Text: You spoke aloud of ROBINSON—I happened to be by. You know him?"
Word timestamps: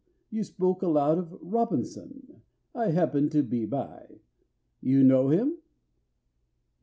You 0.31 0.43
spoke 0.43 0.81
aloud 0.81 1.19
of 1.19 1.37
ROBINSON—I 1.43 2.89
happened 2.89 3.31
to 3.33 3.43
be 3.43 3.67
by. 3.67 4.21
You 4.81 5.03
know 5.03 5.29
him?" 5.29 5.59